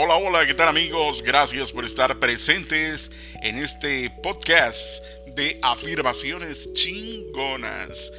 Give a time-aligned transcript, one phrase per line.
[0.00, 1.24] Hola, hola, ¿qué tal amigos?
[1.24, 3.10] Gracias por estar presentes
[3.42, 5.04] en este podcast
[5.34, 8.12] de afirmaciones chingonas.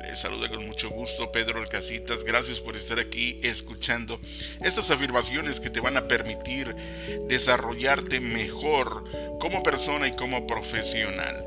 [0.00, 2.24] Les saluda con mucho gusto Pedro Alcasitas.
[2.24, 4.18] Gracias por estar aquí escuchando
[4.64, 6.74] estas afirmaciones que te van a permitir
[7.28, 9.04] desarrollarte mejor
[9.38, 11.44] como persona y como profesional.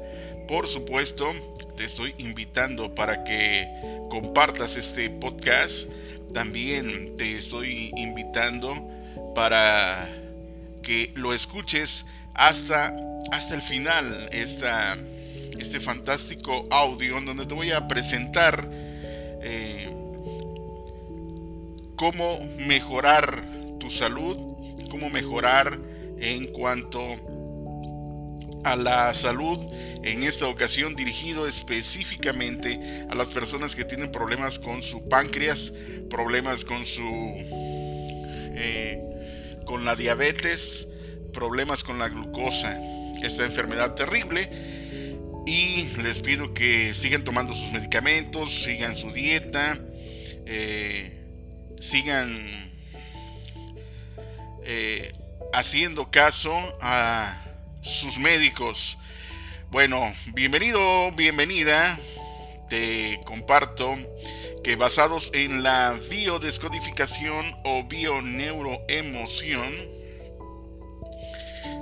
[0.47, 1.31] Por supuesto,
[1.75, 3.67] te estoy invitando para que
[4.11, 5.89] compartas este podcast.
[6.31, 8.98] También te estoy invitando
[9.39, 10.09] para
[10.83, 12.93] que lo escuches hasta,
[13.31, 14.97] hasta el final, esta,
[15.57, 18.69] este fantástico audio en donde te voy a presentar
[19.41, 19.89] eh,
[21.95, 23.41] cómo mejorar
[23.79, 24.35] tu salud,
[24.91, 25.79] cómo mejorar
[26.19, 26.99] en cuanto
[28.65, 29.57] a la salud,
[30.03, 35.71] en esta ocasión dirigido específicamente a las personas que tienen problemas con su páncreas,
[36.09, 36.99] problemas con su
[38.61, 39.05] eh,
[39.69, 40.87] con la diabetes,
[41.31, 42.81] problemas con la glucosa,
[43.21, 44.49] esta enfermedad terrible.
[45.45, 49.77] Y les pido que sigan tomando sus medicamentos, sigan su dieta,
[50.47, 51.23] eh,
[51.79, 52.71] sigan
[54.63, 55.13] eh,
[55.53, 57.39] haciendo caso a
[57.81, 58.97] sus médicos.
[59.69, 61.99] Bueno, bienvenido, bienvenida.
[62.71, 63.99] Te comparto
[64.63, 69.73] que basados en la biodescodificación o bioneuroemoción,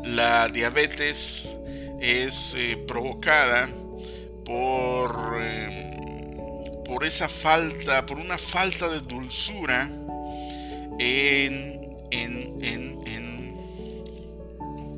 [0.04, 1.56] la diabetes
[2.00, 3.70] es eh, provocada
[4.46, 9.90] por, em, por esa falta, por una falta de dulzura
[11.00, 13.04] en, en, en,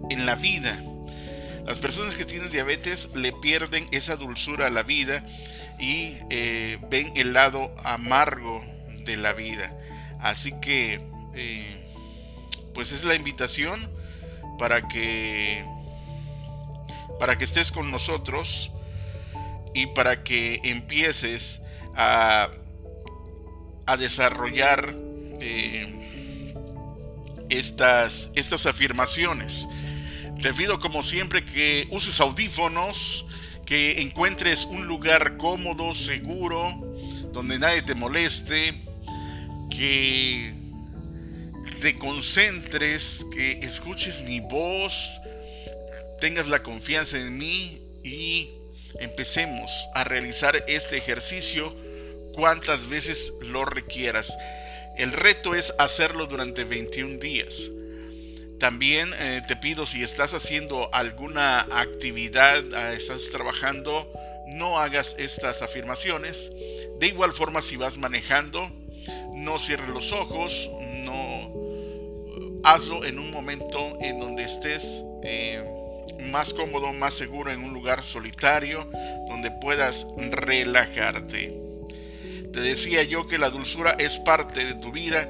[0.09, 0.83] en la vida.
[1.66, 5.23] Las personas que tienen diabetes le pierden esa dulzura a la vida
[5.80, 8.63] y eh, ven el lado amargo
[9.05, 9.73] de la vida.
[10.19, 11.02] Así que,
[11.33, 11.94] eh,
[12.73, 13.89] pues es la invitación
[14.58, 15.65] para que,
[17.20, 18.71] para que estés con nosotros
[19.73, 21.61] y para que empieces
[21.95, 22.49] a,
[23.86, 24.93] a desarrollar
[25.42, 26.53] eh,
[27.49, 29.67] estas, estas afirmaciones.
[30.42, 33.26] Te pido como siempre que uses audífonos,
[33.69, 36.73] que encuentres un lugar cómodo, seguro,
[37.31, 38.73] donde nadie te moleste,
[39.69, 40.52] que
[41.79, 45.21] te concentres, que escuches mi voz,
[46.19, 48.49] tengas la confianza en mí y
[49.02, 51.71] empecemos a realizar este ejercicio
[52.33, 54.35] cuantas veces lo requieras.
[54.97, 57.69] El reto es hacerlo durante 21 días.
[58.59, 64.11] También eh, te pido si estás haciendo alguna actividad, ah, estás trabajando,
[64.47, 66.52] no hagas estas afirmaciones.
[66.99, 68.70] De igual forma si vas manejando,
[69.33, 71.53] no cierres los ojos, no
[72.65, 75.64] hazlo en un momento en donde estés eh,
[76.20, 78.89] más cómodo, más seguro, en un lugar solitario,
[79.30, 81.55] donde puedas relajarte.
[82.52, 85.30] Te decía yo que la dulzura es parte de tu vida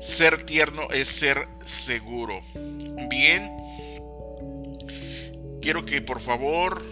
[0.00, 2.42] ser tierno es ser seguro.
[3.08, 3.50] Bien,
[5.60, 6.84] quiero que por favor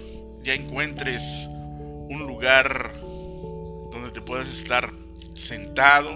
[0.42, 4.92] ya encuentres un lugar donde te puedas estar
[5.34, 6.10] sentado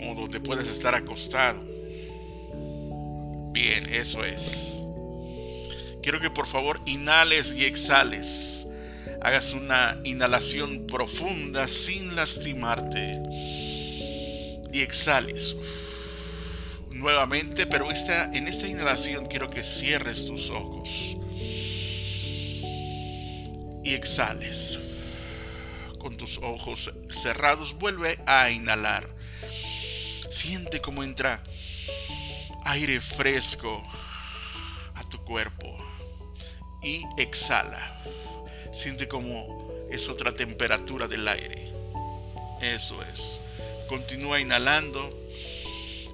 [0.00, 1.60] o donde puedas estar acostado.
[3.52, 4.78] Bien, eso es.
[6.02, 8.66] Quiero que por favor inhales y exhales.
[9.20, 13.20] Hagas una inhalación profunda sin lastimarte
[14.72, 15.56] y exhales
[17.00, 21.16] nuevamente, pero esta, en esta inhalación quiero que cierres tus ojos
[23.82, 24.78] y exhales.
[25.98, 29.08] Con tus ojos cerrados, vuelve a inhalar.
[30.30, 31.42] Siente cómo entra
[32.64, 33.82] aire fresco
[34.94, 35.76] a tu cuerpo
[36.82, 38.02] y exhala.
[38.72, 41.72] Siente como es otra temperatura del aire.
[42.62, 43.40] Eso es.
[43.90, 45.10] Continúa inhalando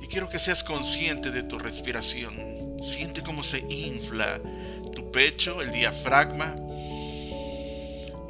[0.01, 2.79] y quiero que seas consciente de tu respiración.
[2.83, 4.41] Siente cómo se infla
[4.95, 6.57] tu pecho, el diafragma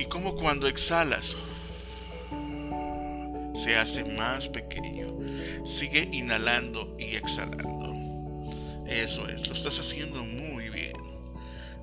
[0.01, 1.37] y cómo cuando exhalas
[3.55, 5.15] se hace más pequeño.
[5.65, 7.95] Sigue inhalando y exhalando.
[8.89, 10.97] Eso es, lo estás haciendo muy bien.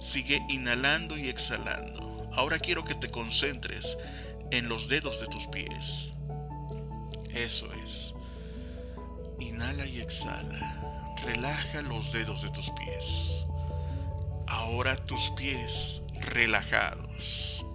[0.02, 2.30] Sigue inhalando y exhalando.
[2.34, 3.98] Ahora quiero que te concentres
[4.52, 6.13] en los dedos de tus pies.
[7.34, 8.14] Eso es.
[9.40, 11.16] Inhala y exhala.
[11.26, 13.46] Relaja los dedos de tus pies.
[14.48, 17.66] Ahora tus pies relajados.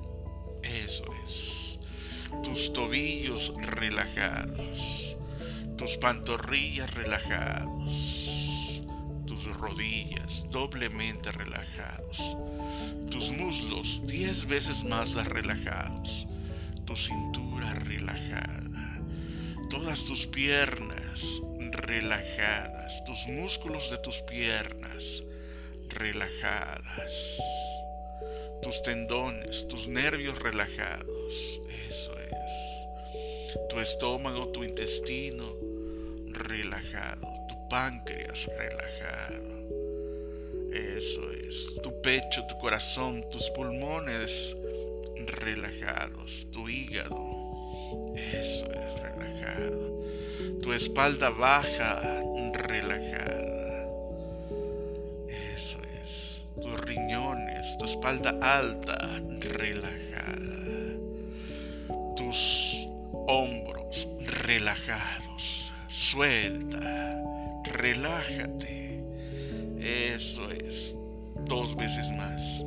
[0.62, 1.78] Eso es.
[2.42, 5.16] Tus tobillos relajados.
[5.76, 8.28] Tus pantorrillas relajados.
[9.58, 12.18] rodillas doblemente relajados,
[13.10, 16.26] tus muslos diez veces más relajados,
[16.84, 18.57] tu cintura relajada,
[19.68, 21.22] todas tus piernas
[21.70, 25.22] relajadas, tus músculos de tus piernas
[25.88, 27.38] relajadas,
[28.62, 35.54] tus tendones, tus nervios relajados, eso es, tu estómago, tu intestino
[36.28, 39.68] relajado, tu páncreas relajado,
[40.72, 44.56] eso es, tu pecho, tu corazón, tus pulmones
[45.26, 48.97] relajados, tu hígado, eso es
[50.62, 52.02] tu espalda baja
[52.52, 53.88] relajada,
[55.28, 60.96] eso es, tus riñones, tu espalda alta relajada,
[62.16, 62.86] tus
[63.26, 64.08] hombros
[64.42, 67.16] relajados, suelta,
[67.64, 69.02] relájate,
[69.80, 70.94] eso es,
[71.46, 72.64] dos veces más,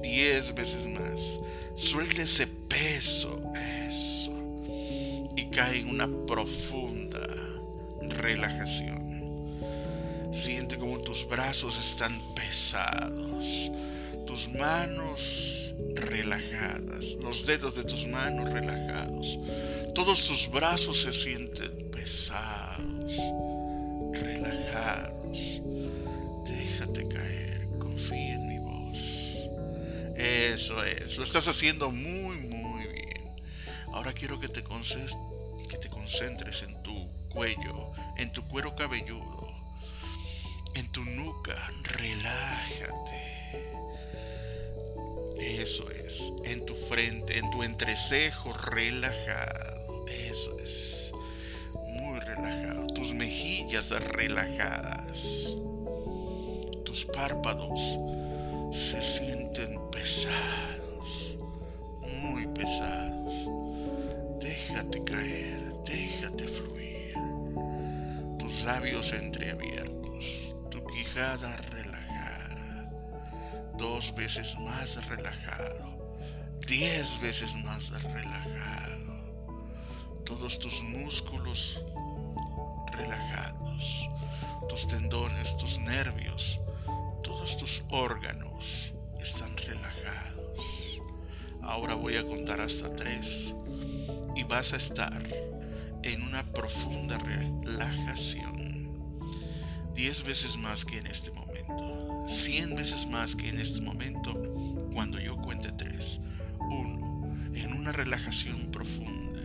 [0.00, 1.40] diez veces más,
[1.74, 2.46] suelta ese
[5.54, 7.26] cae en una profunda
[8.00, 9.60] relajación.
[10.32, 13.70] Siente como tus brazos están pesados,
[14.26, 19.38] tus manos relajadas, los dedos de tus manos relajados.
[19.94, 23.12] Todos tus brazos se sienten pesados,
[24.12, 25.38] relajados.
[26.48, 28.98] Déjate caer, confía en mi voz.
[30.16, 33.22] Eso es, lo estás haciendo muy, muy bien.
[33.92, 35.33] Ahora quiero que te, te
[36.04, 39.44] concentres en tu cuello, en tu cuero cabelludo
[40.74, 43.34] en tu nuca, relájate.
[45.38, 50.06] Eso es, en tu frente, en tu entrecejo, relajado.
[50.08, 51.12] Eso es,
[51.90, 52.86] muy relajado.
[52.88, 55.22] Tus mejillas relajadas.
[56.84, 57.80] Tus párpados
[58.72, 60.63] se sienten pesados,
[68.84, 70.54] labios entreabiertos
[70.92, 72.90] quijada relajada,
[73.78, 76.16] dos veces más relajado,
[76.66, 79.14] diez veces más relajado,
[80.26, 81.82] todos tus músculos
[82.92, 84.06] relajados,
[84.68, 86.60] tus tendones, tus nervios,
[87.22, 90.60] todos tus órganos están relajados.
[91.62, 93.54] Ahora voy a contar hasta tres
[94.36, 95.22] y vas a estar
[96.02, 98.53] en una profunda relajación
[99.94, 104.34] diez veces más que en este momento, cien veces más que en este momento
[104.92, 106.18] cuando yo cuente tres.
[106.58, 109.42] Uno, en una relajación profunda.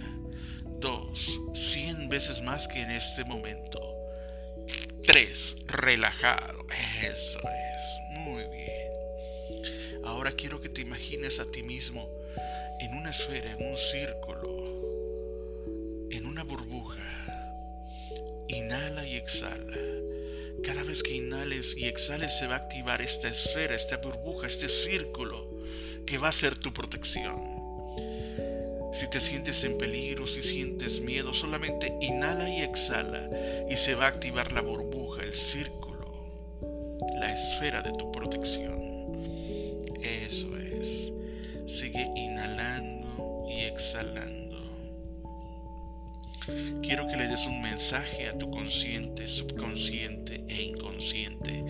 [0.79, 3.79] Dos, cien veces más que en este momento.
[5.03, 6.65] Tres, relajado.
[7.01, 7.83] Eso es,
[8.19, 10.03] muy bien.
[10.03, 12.09] Ahora quiero que te imagines a ti mismo
[12.79, 14.47] en una esfera, en un círculo,
[16.11, 16.97] en una burbuja.
[18.47, 19.88] Inhala y exhala
[20.69, 24.69] cada vez que inhales y exhales se va a activar esta esfera, esta burbuja, este
[24.69, 25.49] círculo
[26.05, 27.41] que va a ser tu protección.
[28.93, 33.27] Si te sientes en peligro, si sientes miedo, solamente inhala y exhala
[33.67, 36.59] y se va a activar la burbuja, el círculo,
[37.19, 39.23] la esfera de tu protección.
[40.03, 41.11] Eso es.
[41.65, 44.48] Sigue inhalando y exhalando.
[46.81, 51.63] Quiero que le des un mensaje a tu consciente, subconsciente e inconsciente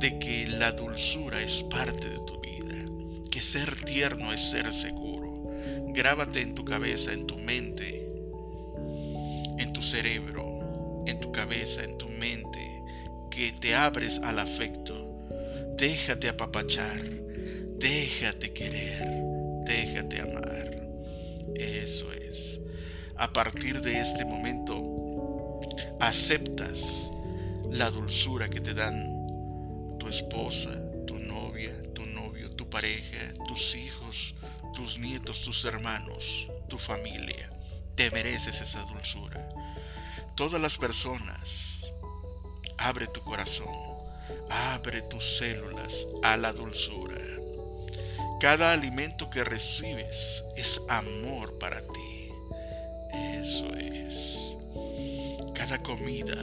[0.00, 2.84] de que la dulzura es parte de tu vida,
[3.30, 5.50] que ser tierno es ser seguro.
[5.94, 8.06] Grábate en tu cabeza, en tu mente,
[9.58, 12.82] en tu cerebro, en tu cabeza, en tu mente,
[13.30, 15.26] que te abres al afecto.
[15.78, 17.02] Déjate apapachar,
[17.78, 19.08] déjate querer,
[19.64, 20.66] déjate amar.
[21.54, 22.60] Eso es
[23.18, 25.60] a partir de este momento
[26.00, 27.10] aceptas
[27.70, 30.70] la dulzura que te dan tu esposa,
[31.06, 34.34] tu novia, tu novio, tu pareja, tus hijos,
[34.74, 37.50] tus nietos, tus hermanos, tu familia.
[37.94, 39.48] Te mereces esa dulzura.
[40.34, 41.90] Todas las personas,
[42.76, 43.74] abre tu corazón,
[44.50, 47.16] abre tus células a la dulzura.
[48.40, 52.05] Cada alimento que recibes es amor para ti.
[53.42, 54.38] Eso es.
[55.54, 56.36] Cada comida,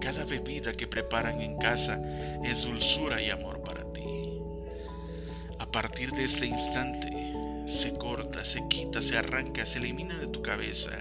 [0.00, 2.00] cada bebida que preparan en casa
[2.44, 4.40] es dulzura y amor para ti.
[5.58, 7.10] A partir de este instante,
[7.66, 11.00] se corta, se quita, se arranca, se elimina de tu cabeza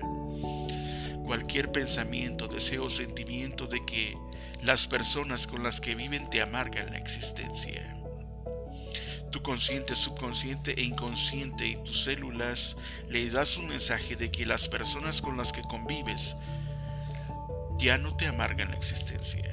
[1.27, 4.17] cualquier pensamiento, deseo o sentimiento de que
[4.63, 7.96] Las personas con las que viven te amargan la existencia.
[9.31, 12.77] Tu consciente, subconsciente e inconsciente y tus células
[13.10, 16.36] le das un mensaje de que las personas con las que convives
[17.77, 19.43] ya no te amargan la existencia.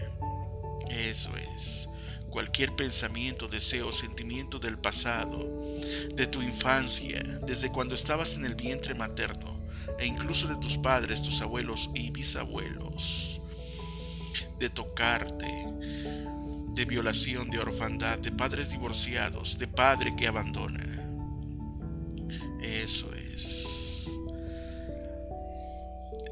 [0.89, 1.89] Eso es.
[2.31, 5.39] Cualquier pensamiento, deseo, sentimiento del pasado,
[6.15, 9.61] de tu infancia, desde cuando estabas en el vientre materno,
[9.99, 13.41] e incluso de tus padres, tus abuelos y bisabuelos,
[14.59, 15.67] de tocarte,
[16.75, 20.91] de violación, de orfandad, de padres divorciados, de padre que abandona.
[22.63, 23.65] Eso es.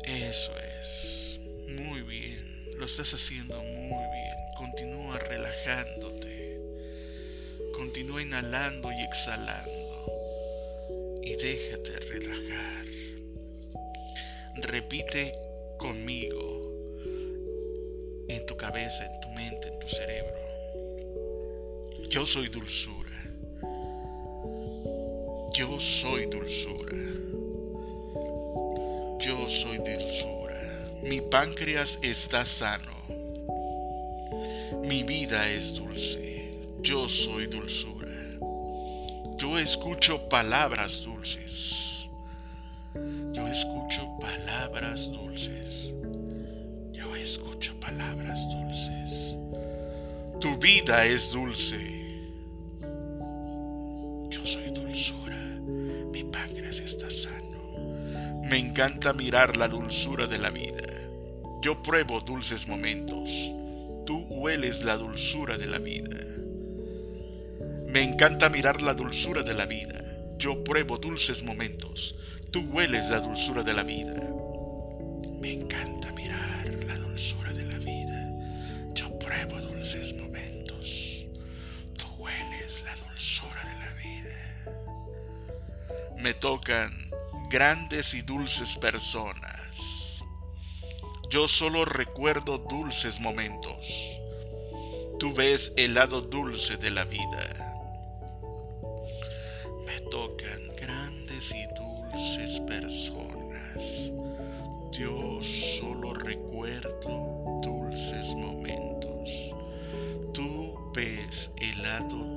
[0.05, 1.39] Eso es.
[1.69, 2.73] Muy bien.
[2.77, 4.35] Lo estás haciendo muy bien.
[4.57, 6.61] Continúa relajándote.
[7.77, 9.71] Continúa inhalando y exhalando.
[11.23, 12.85] Y déjate relajar.
[14.57, 15.35] Repite
[15.79, 16.63] conmigo
[18.29, 20.37] en tu cabeza, en mente, en tu cerebro.
[22.09, 23.11] Yo soy dulzura.
[25.55, 26.97] Yo soy dulzura.
[29.19, 30.91] Yo soy dulzura.
[31.03, 32.93] Mi páncreas está sano.
[34.83, 36.59] Mi vida es dulce.
[36.81, 38.09] Yo soy dulzura.
[39.37, 41.92] Yo escucho palabras dulces.
[50.43, 51.79] Tu vida es dulce.
[54.29, 55.39] Yo soy dulzura.
[56.11, 58.43] Mi páncreas está sano.
[58.51, 60.83] Me encanta mirar la dulzura de la vida.
[61.63, 63.31] Yo pruebo dulces momentos.
[64.05, 66.19] Tú hueles la dulzura de la vida.
[67.87, 70.03] Me encanta mirar la dulzura de la vida.
[70.39, 72.17] Yo pruebo dulces momentos.
[72.51, 74.29] Tú hueles la dulzura de la vida.
[75.41, 76.02] Me encanta
[86.23, 87.11] Me tocan
[87.51, 90.23] grandes y dulces personas.
[91.29, 94.21] Yo solo recuerdo dulces momentos.
[95.19, 97.75] Tú ves el lado dulce de la vida.
[99.85, 104.13] Me tocan grandes y dulces personas.
[104.93, 109.29] Yo solo recuerdo dulces momentos.
[110.33, 112.32] Tú ves el lado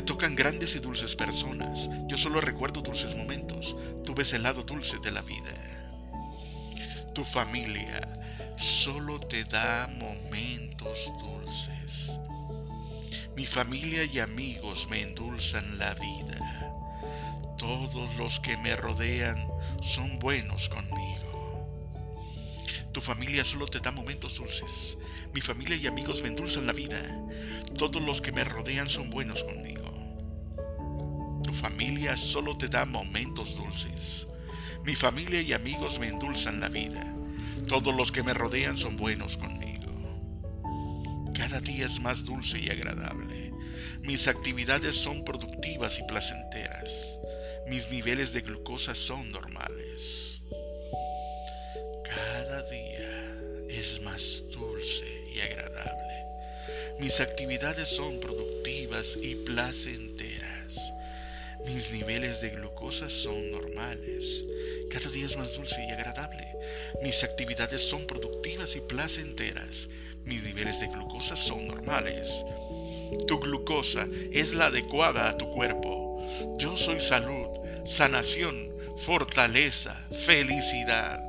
[0.00, 1.90] Me tocan grandes y dulces personas.
[2.08, 3.76] Yo solo recuerdo dulces momentos.
[4.02, 5.52] Tú ves el lado dulce de la vida.
[7.14, 8.00] Tu familia
[8.56, 12.18] solo te da momentos dulces.
[13.36, 16.72] Mi familia y amigos me endulzan la vida.
[17.58, 19.46] Todos los que me rodean
[19.82, 21.68] son buenos conmigo.
[22.92, 24.96] Tu familia solo te da momentos dulces.
[25.34, 27.02] Mi familia y amigos me endulzan la vida.
[27.76, 29.79] Todos los que me rodean son buenos conmigo.
[31.52, 34.26] Familia solo te da momentos dulces.
[34.84, 37.14] Mi familia y amigos me endulzan la vida.
[37.68, 39.70] Todos los que me rodean son buenos conmigo.
[41.34, 43.52] Cada día es más dulce y agradable.
[44.02, 47.18] Mis actividades son productivas y placenteras.
[47.66, 50.40] Mis niveles de glucosa son normales.
[52.04, 53.36] Cada día
[53.68, 56.24] es más dulce y agradable.
[56.98, 60.49] Mis actividades son productivas y placenteras.
[61.64, 64.44] Mis niveles de glucosa son normales.
[64.90, 66.46] Cada día es más dulce y agradable.
[67.02, 69.88] Mis actividades son productivas y placenteras.
[70.24, 72.30] Mis niveles de glucosa son normales.
[73.26, 76.56] Tu glucosa es la adecuada a tu cuerpo.
[76.58, 77.48] Yo soy salud,
[77.84, 81.20] sanación, fortaleza, felicidad.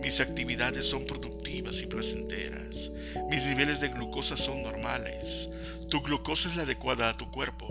[0.00, 2.90] Mis actividades son productivas y placenteras.
[3.28, 5.48] Mis niveles de glucosa son normales.
[5.92, 7.68] Tu glucosa es la adecuada a tu cuerpo.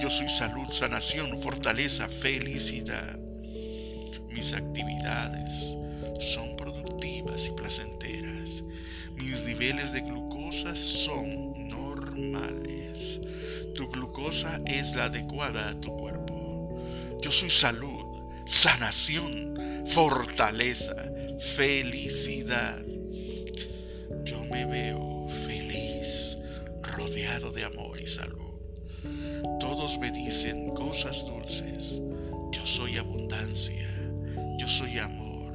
[0.00, 3.18] Yo soy salud, sanación, fortaleza, felicidad.
[4.30, 5.76] Mis actividades
[6.18, 8.64] son productivas y placenteras.
[9.16, 13.20] Mis niveles de glucosa son normales.
[13.74, 17.18] Tu glucosa es la adecuada a tu cuerpo.
[17.20, 20.96] Yo soy salud, sanación, fortaleza,
[21.54, 22.82] felicidad.
[24.24, 25.07] Yo me veo
[27.18, 28.60] rodeado de amor y salud.
[29.58, 32.00] Todos me dicen cosas dulces.
[32.52, 33.88] Yo soy abundancia.
[34.56, 35.52] Yo soy amor.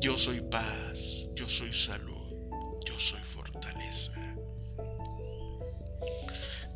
[0.00, 0.98] Yo soy paz.
[1.34, 2.34] Yo soy salud.
[2.86, 4.12] Yo soy fortaleza.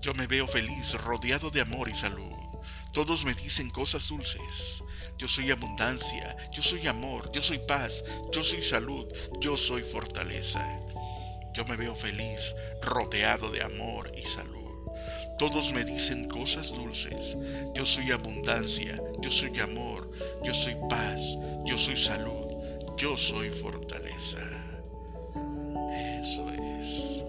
[0.02, 2.36] Yo me veo feliz, rodeado de amor y salud.
[2.92, 4.82] Todos me dicen cosas dulces.
[5.16, 9.06] yo soy abundancia, yo soy amor, yo soy paz, yo soy salud,
[9.40, 10.83] yo soy fortaleza.
[11.54, 14.64] Yo me veo feliz, rodeado de amor y salud.
[15.38, 17.36] Todos me dicen cosas dulces.
[17.74, 20.10] Yo soy abundancia, yo soy amor,
[20.42, 21.20] yo soy paz,
[21.64, 22.46] yo soy salud,
[22.96, 24.40] yo soy fortaleza.
[25.92, 27.22] Eso es.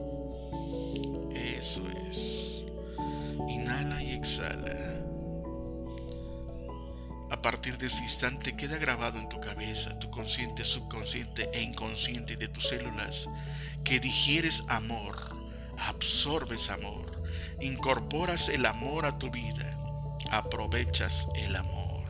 [1.35, 2.63] Eso es.
[3.47, 4.94] Inhala y exhala.
[7.35, 12.37] A partir de ese instante queda grabado en tu cabeza, tu consciente, subconsciente e inconsciente
[12.37, 13.27] de tus células
[13.83, 15.35] que digieres amor,
[15.77, 17.21] absorbes amor,
[17.59, 19.77] incorporas el amor a tu vida,
[20.31, 22.05] aprovechas el amor.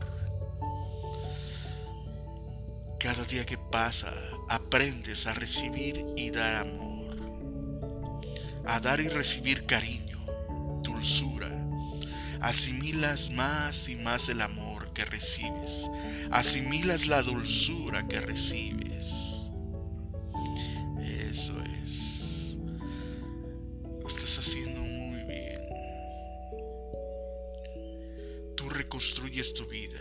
[3.00, 4.14] Cada día que pasa,
[4.48, 7.16] aprendes a recibir y dar amor,
[8.64, 10.24] a dar y recibir cariño,
[10.82, 11.50] dulzura.
[12.40, 15.90] Asimilas más y más el amor que recibes,
[16.30, 19.44] asimilas la dulzura que recibes.
[21.04, 21.52] Eso
[21.84, 22.56] es.
[24.00, 25.60] Lo estás haciendo muy bien.
[28.56, 30.00] Tú reconstruyes tu vida.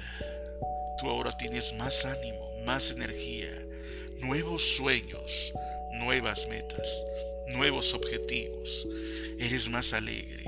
[1.01, 3.51] Tú ahora tienes más ánimo, más energía,
[4.21, 5.51] nuevos sueños,
[5.91, 6.87] nuevas metas,
[7.49, 8.87] nuevos objetivos.
[9.37, 10.45] Eres más alegre.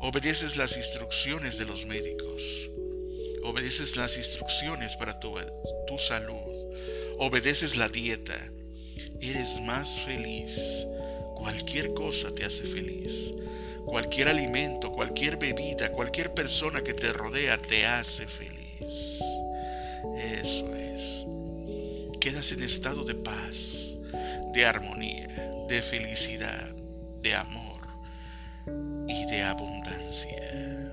[0.00, 2.75] Obedeces las instrucciones de los médicos.
[3.46, 5.36] Obedeces las instrucciones para tu,
[5.86, 6.74] tu salud.
[7.18, 8.36] Obedeces la dieta.
[9.20, 10.84] Eres más feliz.
[11.36, 13.32] Cualquier cosa te hace feliz.
[13.84, 19.20] Cualquier alimento, cualquier bebida, cualquier persona que te rodea te hace feliz.
[20.18, 21.24] Eso es.
[22.18, 23.94] Quedas en estado de paz,
[24.54, 25.28] de armonía,
[25.68, 26.74] de felicidad,
[27.22, 27.86] de amor
[29.06, 30.85] y de abundancia.